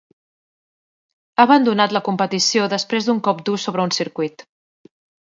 [1.35, 4.47] Ha abandonat la competició després d'un cop dur sobre un circuit.